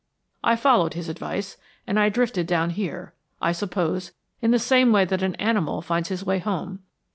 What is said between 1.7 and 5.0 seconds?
and I drifted down here, I suppose, in the same